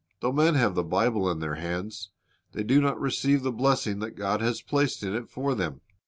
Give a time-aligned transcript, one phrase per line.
[0.21, 2.09] Though men have the Bible in their hands,
[2.53, 5.81] they do not receive the blessing that God has placed in it for them.